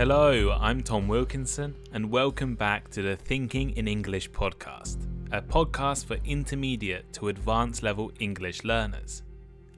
[0.00, 6.06] Hello, I'm Tom Wilkinson, and welcome back to the Thinking in English podcast, a podcast
[6.06, 9.22] for intermediate to advanced level English learners.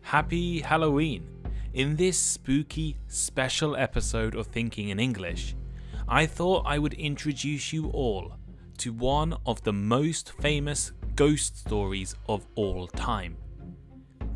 [0.01, 1.29] Happy Halloween!
[1.75, 5.57] In this spooky, special episode of Thinking in English,
[6.07, 8.37] I thought I would introduce you all
[8.79, 13.39] to one of the most famous ghost stories of all time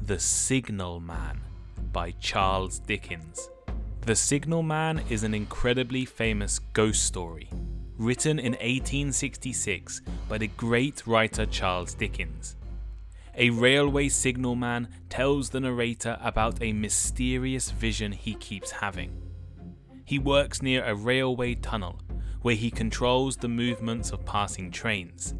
[0.03, 1.43] The Signal Man
[1.93, 3.51] by Charles Dickens.
[4.07, 7.51] The Signal Man is an incredibly famous ghost story,
[7.99, 12.55] written in 1866 by the great writer Charles Dickens.
[13.35, 19.11] A railway signalman tells the narrator about a mysterious vision he keeps having.
[20.05, 22.01] He works near a railway tunnel
[22.43, 25.35] where he controls the movements of passing trains.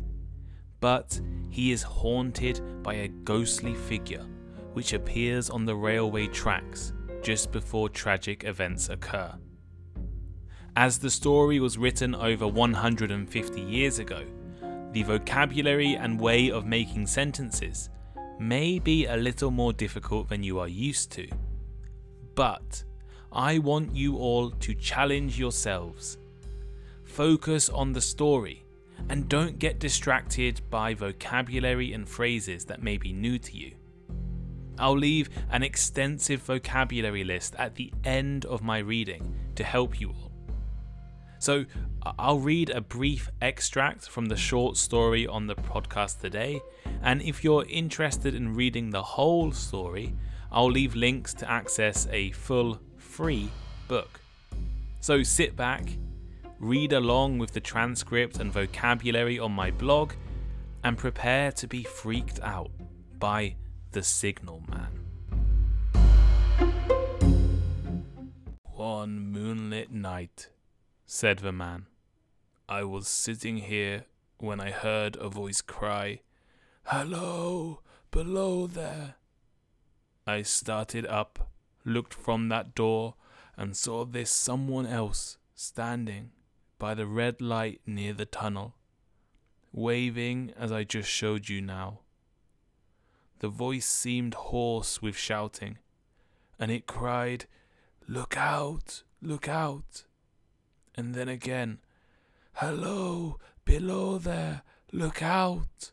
[0.81, 4.27] But he is haunted by a ghostly figure
[4.73, 9.33] which appears on the railway tracks just before tragic events occur.
[10.77, 14.25] As the story was written over 150 years ago,
[14.93, 17.89] the vocabulary and way of making sentences
[18.39, 21.29] may be a little more difficult than you are used to.
[22.35, 22.85] But
[23.33, 26.19] I want you all to challenge yourselves.
[27.05, 28.65] Focus on the story
[29.09, 33.73] and don't get distracted by vocabulary and phrases that may be new to you.
[34.79, 40.11] I'll leave an extensive vocabulary list at the end of my reading to help you
[40.11, 40.33] all.
[41.39, 41.65] So,
[42.19, 46.61] I'll read a brief extract from the short story on the podcast today,
[47.03, 50.15] and if you're interested in reading the whole story,
[50.53, 53.51] I'll leave links to access a full free
[53.89, 54.21] book.
[55.01, 55.85] So sit back,
[56.59, 60.13] read along with the transcript and vocabulary on my blog,
[60.85, 62.71] and prepare to be freaked out
[63.19, 63.57] by
[63.93, 65.07] the Signal Man.
[68.65, 70.51] One moonlit night,
[71.07, 71.87] said the man,
[72.69, 74.05] I was sitting here
[74.39, 76.21] when I heard a voice cry,
[76.85, 77.81] Hello,
[78.11, 79.15] below there.
[80.27, 81.51] I started up,
[81.85, 83.15] looked from that door,
[83.57, 86.33] and saw this someone else standing
[86.79, 88.75] by the red light near the tunnel,
[89.73, 92.01] waving as I just showed you now.
[93.39, 95.79] The voice seemed hoarse with shouting,
[96.59, 97.45] and it cried,
[98.09, 99.03] Look out!
[99.21, 100.05] Look out!
[100.95, 101.79] And then again,
[102.55, 103.39] Hello!
[103.65, 104.63] Below there!
[104.93, 105.93] Look out!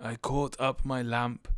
[0.00, 1.48] I caught up my lamp,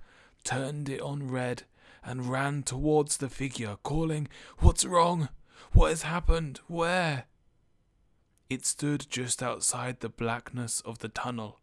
[0.43, 1.62] turned it on red,
[2.03, 5.29] and ran towards the figure, calling, What's wrong?
[5.73, 6.61] What has happened?
[6.67, 7.27] Where?
[8.51, 11.61] It stood just outside the blackness of the tunnel,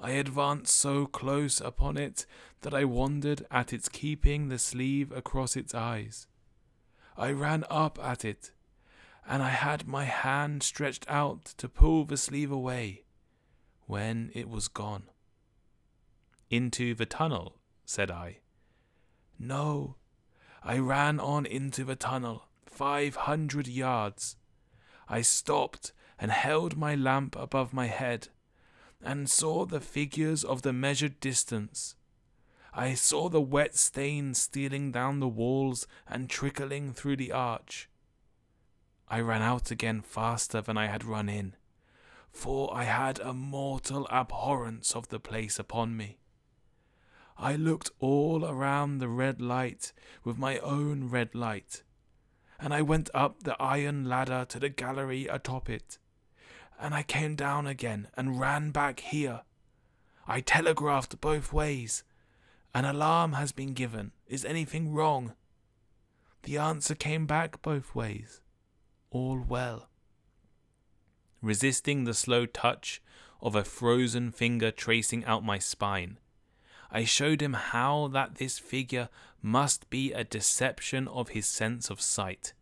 [0.00, 2.26] I advanced so close upon it
[2.62, 6.26] that I wondered at its keeping the sleeve across its eyes.
[7.16, 8.50] I ran up at it,
[9.26, 13.04] and I had my hand stretched out to pull the sleeve away,
[13.86, 15.04] when it was gone.
[16.50, 18.38] Into the tunnel, said I.
[19.38, 19.96] No,
[20.62, 24.36] I ran on into the tunnel, five hundred yards.
[25.08, 28.28] I stopped and held my lamp above my head
[29.04, 31.94] and saw the figures of the measured distance.
[32.72, 37.88] I saw the wet stains stealing down the walls and trickling through the arch.
[39.06, 41.54] I ran out again faster than I had run in,
[42.32, 46.18] for I had a mortal abhorrence of the place upon me.
[47.36, 49.92] I looked all around the red light
[50.24, 51.82] with my own red light,
[52.58, 55.98] and I went up the iron ladder to the gallery atop it
[56.80, 59.42] and I came down again and ran back here.
[60.26, 62.02] I telegraphed both ways.
[62.74, 64.12] An alarm has been given.
[64.26, 65.34] Is anything wrong?
[66.42, 68.40] The answer came back both ways.
[69.10, 69.88] All well.
[71.40, 73.02] Resisting the slow touch
[73.40, 76.18] of a frozen finger tracing out my spine,
[76.90, 79.08] I showed him how that this figure
[79.42, 82.54] must be a deception of his sense of sight,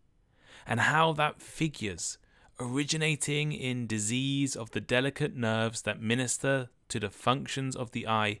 [0.65, 2.17] and how that figures
[2.59, 8.39] originating in disease of the delicate nerves that minister to the functions of the eye,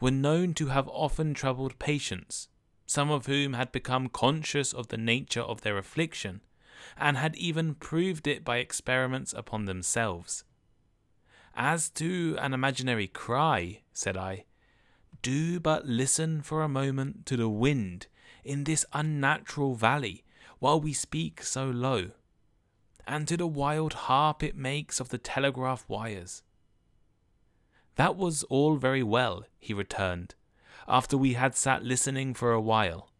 [0.00, 2.48] were known to have often troubled patients,
[2.84, 6.42] some of whom had become conscious of the nature of their affliction,
[6.96, 10.44] and had even proved it by experiments upon themselves.
[11.54, 14.44] As to an imaginary cry, said I,
[15.22, 18.06] do but listen for a moment to the wind
[18.44, 20.22] in this unnatural valley
[20.58, 22.10] while we speak so low
[23.06, 26.42] and to the wild harp it makes of the telegraph wires.
[27.94, 30.34] That was all very well, he returned,
[30.86, 33.10] after we had sat listening for a while.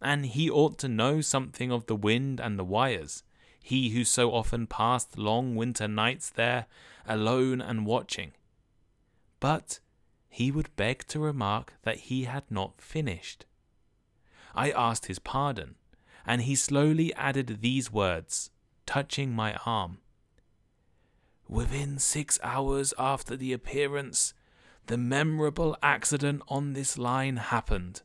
[0.00, 3.22] And he ought to know something of the wind and the wires.
[3.64, 6.66] he who so often passed long winter nights there,
[7.06, 8.32] alone and watching.
[9.40, 9.80] But
[10.28, 13.46] he would beg to remark that he had not finished.
[14.54, 15.76] I asked his pardon,
[16.26, 18.50] and he slowly added these words,
[18.86, 19.98] touching my arm.
[21.48, 24.34] Within six hours after the appearance,
[24.86, 28.02] the memorable accident on this line happened,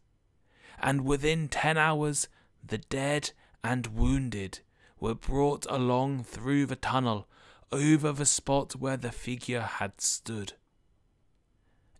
[0.79, 2.27] and within ten hours
[2.65, 3.31] the dead
[3.63, 4.59] and wounded
[4.99, 7.27] were brought along through the tunnel
[7.71, 10.53] over the spot where the figure had stood.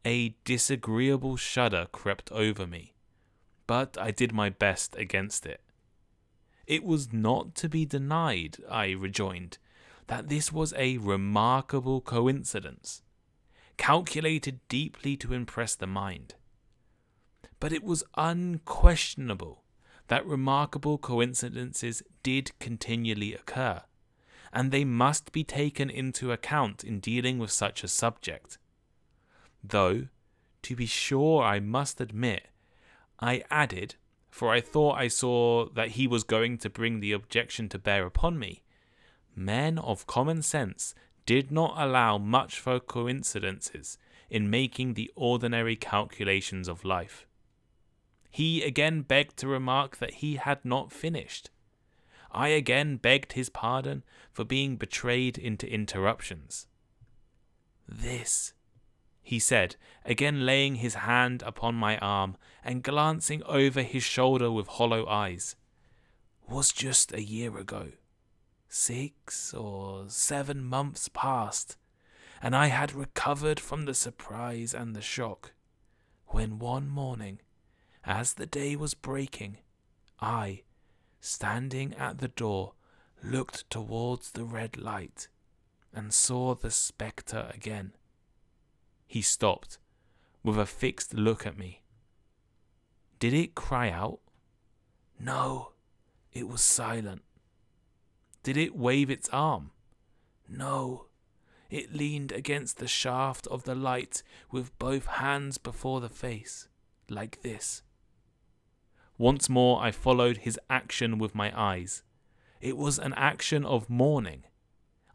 [0.05, 2.93] A disagreeable shudder crept over me,
[3.67, 5.61] but I did my best against it.
[6.69, 9.57] It was not to be denied, I rejoined,
[10.06, 13.01] that this was a remarkable coincidence,
[13.77, 16.36] calculated deeply to impress the mind.
[17.60, 19.63] But it was unquestionable
[20.10, 23.81] that remarkable coincidences did continually occur,
[24.54, 28.60] and they must be taken into account in dealing with such a subject.
[29.63, 30.10] Though,
[30.62, 32.50] to be sure, I must admit,
[33.19, 33.95] I added,
[34.29, 38.05] for I thought I saw that he was going to bring the objection to bear
[38.05, 38.63] upon me,
[39.35, 40.93] men of common sense
[41.25, 43.97] did not allow much for coincidences
[44.29, 47.27] in making the ordinary calculations of life.
[48.31, 51.49] He again begged to remark that he had not finished.
[52.31, 56.67] I again begged his pardon for being betrayed into interruptions.
[57.87, 58.53] This,
[59.29, 64.65] he said, again laying his hand upon my arm and glancing over his shoulder with
[64.65, 65.55] hollow eyes,
[66.47, 67.91] was just a year ago.
[68.69, 71.77] Six or seven months passed,
[72.41, 75.51] and I had recovered from the surprise and the shock,
[76.29, 77.39] when one morning,
[78.03, 79.59] as the day was breaking,
[80.19, 80.63] I,
[81.21, 82.73] standing at the door,
[83.23, 85.27] looked towards the red light
[85.93, 87.93] and saw the spectre again.
[89.09, 89.79] He stopped,
[90.44, 91.81] with a fixed look at me.
[93.17, 94.19] Did it cry out?
[95.19, 95.71] No,
[96.31, 97.23] it was silent.
[98.44, 99.71] Did it wave its arm?
[100.47, 101.07] No.
[101.71, 104.21] It leaned against the shaft of the light
[104.51, 106.67] with both hands before the face,
[107.09, 107.81] like this.
[109.17, 112.03] Once more I followed his action with my eyes.
[112.61, 114.44] It was an action of mourning.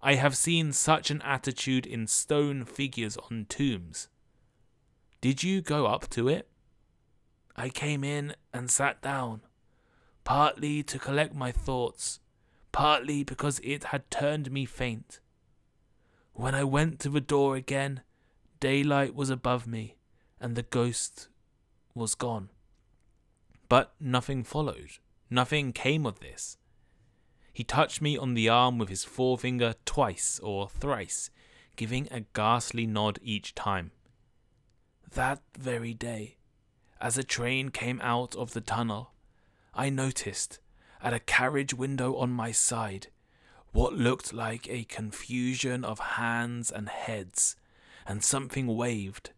[0.06, 4.08] I have seen such an attitude in stone figures on tombs.
[5.22, 6.46] Did you go up to it?
[7.56, 9.40] I came in and sat down,
[10.22, 12.20] partly to collect my thoughts,
[12.70, 15.20] partly because it had turned me faint.
[16.34, 18.02] When I went to the door again,
[18.60, 19.96] daylight was above me,
[20.38, 21.28] and the ghost
[21.94, 22.50] was gone.
[23.70, 24.98] But nothing followed,
[25.30, 26.58] nothing came of this.
[27.54, 31.30] He touched me on the arm with his forefinger twice or thrice,
[31.76, 33.92] giving a ghastly nod each time.
[35.12, 36.36] That very day,
[37.00, 39.12] as a train came out of the tunnel,
[39.72, 40.58] I noticed
[41.00, 43.06] at a carriage window on my side
[43.70, 47.54] what looked like a confusion of hands and heads,
[48.04, 49.30] and something waved.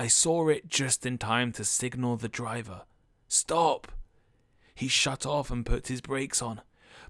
[0.00, 2.82] I saw it just in time to signal the driver.
[3.26, 3.92] Stop!
[4.74, 6.62] He shut off and put his brakes on,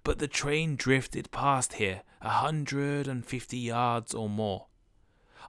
[0.09, 4.65] but the train drifted past here a hundred and fifty yards or more.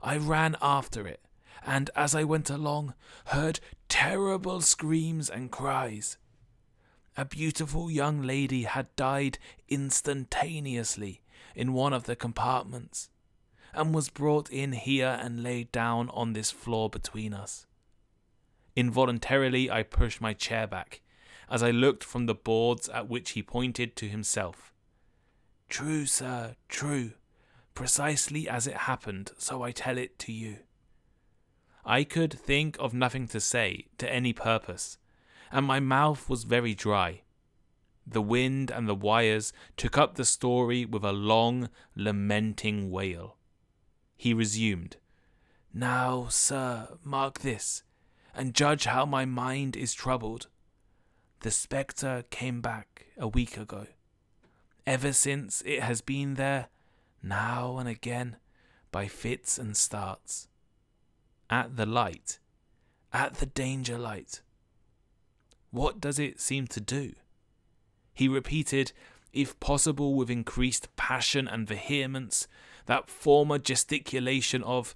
[0.02, 1.24] I ran after it,
[1.64, 2.92] and as I went along,
[3.28, 6.18] heard terrible screams and cries
[7.16, 11.22] a beautiful young lady had died instantaneously
[11.54, 13.08] in one of the compartments,
[13.72, 17.64] and was brought in here and laid down on this floor between us.
[18.76, 21.00] Involuntarily, I pushed my chair back
[21.50, 24.72] as I looked from the boards at which he pointed to himself.
[25.68, 27.12] True, sir, true,
[27.74, 30.58] precisely as it happened, so I tell it to you.
[31.84, 34.98] I could think of nothing to say to any purpose
[35.50, 37.22] and my mouth was very dry.
[38.06, 43.36] The wind and the wires took up the story with a long, lamenting wail.
[44.16, 44.96] He resumed,
[45.72, 47.82] Now, sir, mark this,
[48.34, 50.48] and judge how my mind is troubled.
[51.40, 53.86] The spectre came back a week ago.
[54.86, 56.68] Ever since it has been there,
[57.22, 58.36] now and again,
[58.92, 60.48] by fits and starts.
[61.48, 62.38] At the light,
[63.12, 64.42] at the danger light,
[65.70, 67.14] what does it seem to do?
[68.12, 68.92] He repeated,
[69.32, 72.48] if possible with increased passion and vehemence,
[72.84, 74.94] that former gesticulation of,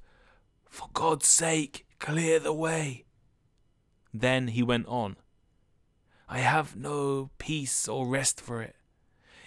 [0.68, 3.04] For God's sake, clear the way.
[4.12, 5.16] Then he went on,
[6.28, 8.76] I have no peace or rest for it.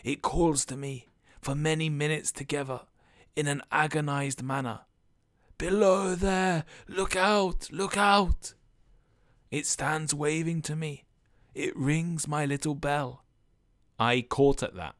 [0.03, 1.07] It calls to me
[1.41, 2.81] for many minutes together
[3.35, 4.81] in an agonized manner.
[5.57, 6.65] Below there!
[6.87, 7.69] Look out!
[7.71, 8.53] Look out!
[9.49, 11.05] It stands waving to me.
[11.55, 13.23] It rings my little bell.
[13.99, 14.95] I caught at that.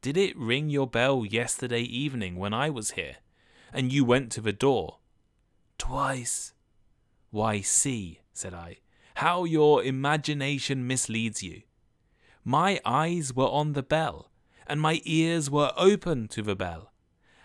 [0.00, 3.16] Did it ring your bell yesterday evening when I was here,
[3.72, 4.98] and you went to the door?
[5.78, 6.54] Twice.
[7.30, 8.78] Why, see, said I,
[9.16, 11.62] how your imagination misleads you.
[12.44, 14.30] My eyes were on the bell,
[14.66, 16.92] and my ears were open to the bell.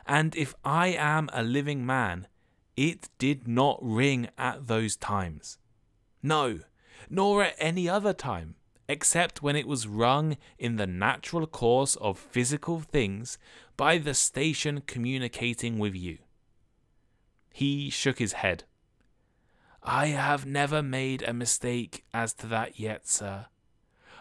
[0.06, 2.28] And if I am a living man,
[2.76, 5.60] it did not ring at those times.
[6.22, 6.60] No,
[7.10, 8.56] nor at any other time,
[8.90, 13.38] except when it was rung in the natural course of physical things
[13.78, 16.18] by the station communicating with you.
[17.50, 18.66] He shook his head.
[19.84, 23.48] I have never made a mistake as to that yet, sir.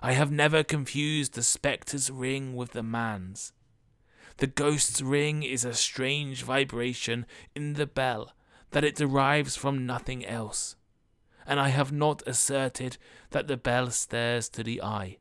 [0.03, 3.53] I have never confused the spectre's ring with the man's.
[4.39, 8.33] The ghost's ring is a strange vibration in the bell
[8.71, 10.77] that it derives from nothing else,
[11.47, 12.97] and I have not asserted
[13.31, 15.19] that the bell stares to the eye.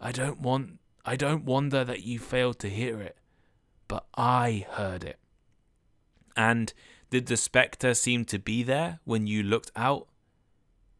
[0.00, 3.16] I don't want I don't wonder that you failed to hear it,
[3.86, 5.20] but I heard it.
[6.36, 6.74] And
[7.10, 10.08] did the spectre seem to be there when you looked out?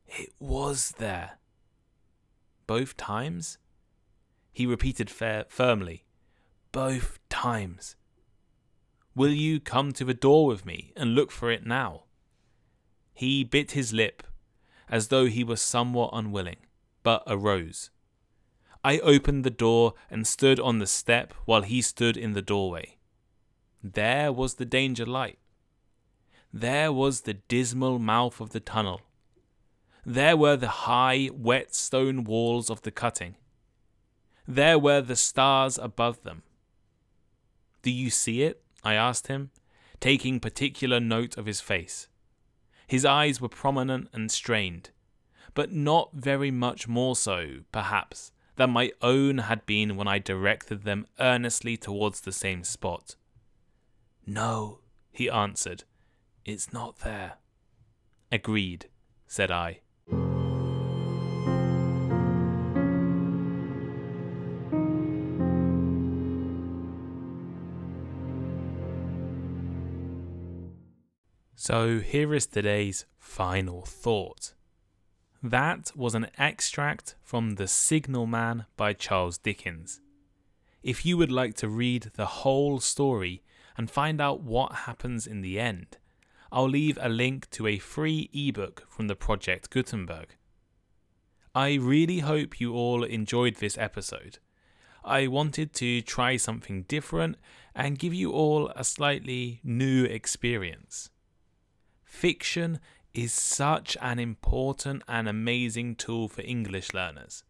[0.06, 1.38] It was there.
[2.66, 3.58] Both times?
[4.52, 6.04] He repeated firmly.
[6.72, 7.96] Both times.
[9.14, 12.04] Will you come to the door with me and look for it now?
[13.14, 14.22] He bit his lip,
[14.88, 16.58] as though he were somewhat unwilling,
[17.02, 17.90] but arose.
[18.84, 22.98] I opened the door and stood on the step while he stood in the doorway.
[23.82, 25.38] There was the danger light.
[26.52, 29.02] There was the dismal mouth of the tunnel.
[30.04, 33.36] There were the high, wet stone walls of the cutting.
[34.46, 36.42] There were the stars above them.
[37.82, 38.62] Do you see it?
[38.84, 39.50] I asked him,
[40.00, 42.08] taking particular note of his face.
[42.86, 44.90] His eyes were prominent and strained,
[45.54, 50.84] but not very much more so, perhaps, than my own had been when I directed
[50.84, 53.16] them earnestly towards the same spot.
[54.24, 55.84] No, he answered,
[56.46, 57.34] it's not there.
[58.30, 58.88] Agreed,
[59.26, 59.80] said I.
[71.58, 74.54] So here is today's final thought.
[75.42, 80.00] That was an extract from The Signal Man by Charles Dickens.
[80.84, 83.42] If you would like to read the whole story
[83.76, 85.98] and find out what happens in the end,
[86.52, 90.36] I'll leave a link to a free ebook from the Project Gutenberg.
[91.54, 94.38] I really hope you all enjoyed this episode.
[95.04, 97.36] I wanted to try something different
[97.74, 101.10] and give you all a slightly new experience.
[102.04, 102.80] Fiction
[103.14, 107.44] is such an important and amazing tool for English learners.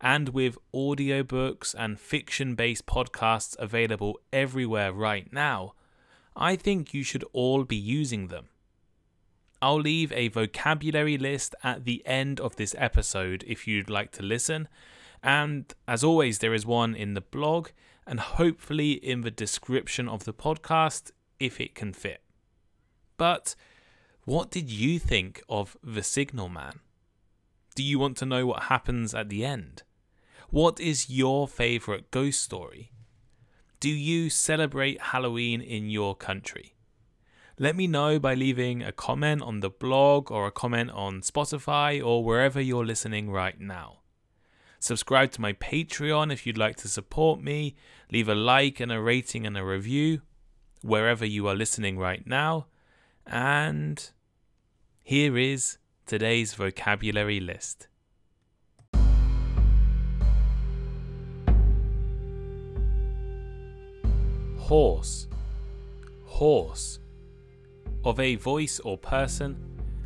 [0.00, 5.74] And with audiobooks and fiction based podcasts available everywhere right now,
[6.36, 8.46] I think you should all be using them.
[9.60, 14.22] I'll leave a vocabulary list at the end of this episode if you'd like to
[14.22, 14.68] listen.
[15.22, 17.68] And as always, there is one in the blog
[18.06, 22.22] and hopefully in the description of the podcast if it can fit.
[23.16, 23.54] But
[24.24, 26.80] what did you think of The Signal Man?
[27.74, 29.82] Do you want to know what happens at the end?
[30.50, 32.91] What is your favourite ghost story?
[33.82, 36.76] Do you celebrate Halloween in your country?
[37.58, 42.00] Let me know by leaving a comment on the blog or a comment on Spotify
[42.00, 44.02] or wherever you're listening right now.
[44.78, 47.74] Subscribe to my Patreon if you'd like to support me.
[48.12, 50.20] Leave a like and a rating and a review
[50.82, 52.66] wherever you are listening right now.
[53.26, 54.12] And
[55.02, 57.88] here is today's vocabulary list.
[64.72, 65.28] Horse,
[66.24, 66.98] hoarse,
[68.06, 69.54] of a voice or person,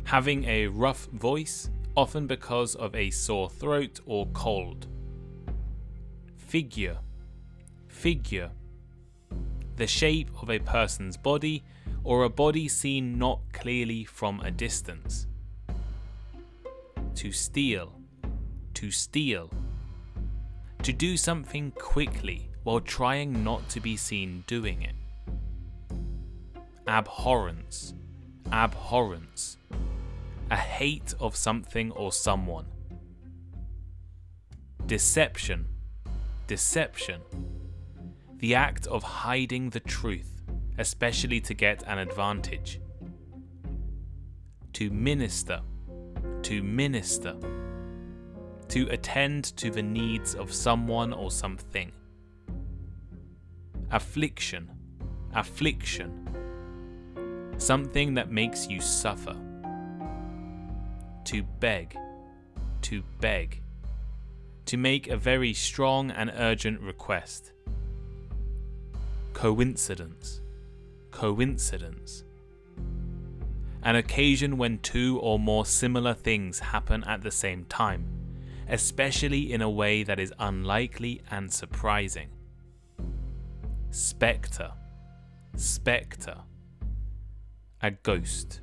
[0.03, 4.87] having a rough voice, often because of a sore throat or cold.
[6.35, 6.97] Figure,
[7.87, 8.51] figure,
[9.77, 11.63] the shape of a person's body
[12.03, 15.27] or a body seen not clearly from a distance.
[17.15, 18.01] To steal,
[18.73, 19.49] to steal,
[20.83, 24.93] to do something quickly while trying not to be seen doing it.
[26.85, 27.93] Abhorrence,
[28.51, 29.55] abhorrence,
[30.51, 32.65] a hate of something or someone.
[34.85, 35.65] Deception,
[36.47, 37.21] deception,
[38.39, 40.41] the act of hiding the truth,
[40.77, 42.81] especially to get an advantage.
[44.73, 45.61] To minister,
[46.41, 47.37] to minister,
[48.67, 51.93] to attend to the needs of someone or something.
[53.91, 54.69] Affliction,
[55.33, 56.27] affliction,
[57.57, 59.35] something that makes you suffer.
[61.25, 61.97] To beg,
[62.81, 63.61] to beg,
[64.65, 67.53] to make a very strong and urgent request.
[69.31, 70.41] Coincidence,
[71.11, 72.25] coincidence.
[73.83, 78.05] An occasion when two or more similar things happen at the same time,
[78.67, 82.27] especially in a way that is unlikely and surprising.
[83.99, 84.73] Spectre,
[85.55, 86.37] spectre.
[87.81, 88.61] A ghost.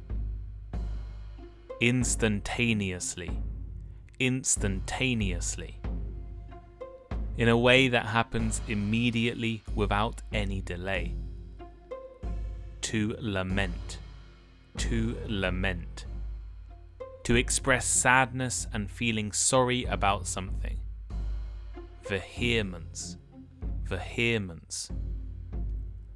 [1.81, 3.43] Instantaneously,
[4.21, 5.81] instantaneously.
[7.37, 11.17] In a way that happens immediately without any delay.
[12.83, 13.99] To lament,
[14.77, 16.07] to lament.
[17.25, 20.79] To express sadness and feeling sorry about something.
[22.05, 23.17] Vehemence,
[23.83, 24.93] vehemence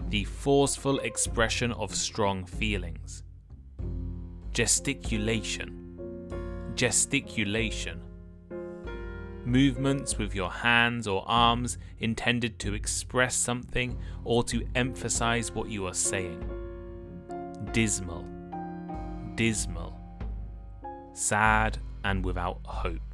[0.08, 3.22] the forceful expression of strong feelings.
[4.52, 6.72] Gesticulation.
[6.74, 8.00] Gesticulation.
[9.44, 15.86] Movements with your hands or arms intended to express something or to emphasize what you
[15.86, 16.42] are saying.
[17.72, 18.26] Dismal.
[19.34, 19.98] Dismal.
[21.12, 23.07] Sad and without hope.